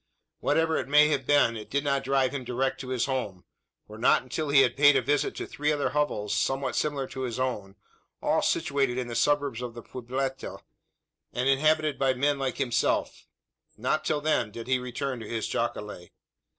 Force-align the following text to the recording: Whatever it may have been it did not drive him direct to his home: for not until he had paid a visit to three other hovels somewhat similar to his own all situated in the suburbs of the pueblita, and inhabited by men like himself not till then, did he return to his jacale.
Whatever 0.39 0.77
it 0.77 0.87
may 0.87 1.09
have 1.09 1.27
been 1.27 1.55
it 1.55 1.69
did 1.69 1.83
not 1.83 2.03
drive 2.03 2.33
him 2.33 2.43
direct 2.43 2.81
to 2.81 2.87
his 2.87 3.05
home: 3.05 3.43
for 3.85 3.99
not 3.99 4.23
until 4.23 4.49
he 4.49 4.61
had 4.61 4.75
paid 4.75 4.95
a 4.95 5.01
visit 5.03 5.35
to 5.35 5.45
three 5.45 5.71
other 5.71 5.89
hovels 5.89 6.33
somewhat 6.35 6.75
similar 6.75 7.05
to 7.05 7.21
his 7.21 7.39
own 7.39 7.75
all 8.19 8.41
situated 8.41 8.97
in 8.97 9.05
the 9.09 9.13
suburbs 9.15 9.61
of 9.61 9.75
the 9.75 9.83
pueblita, 9.83 10.57
and 11.33 11.47
inhabited 11.47 11.99
by 11.99 12.15
men 12.15 12.39
like 12.39 12.57
himself 12.57 13.27
not 13.77 14.03
till 14.03 14.21
then, 14.21 14.49
did 14.49 14.65
he 14.65 14.79
return 14.79 15.19
to 15.19 15.29
his 15.29 15.45
jacale. 15.47 16.09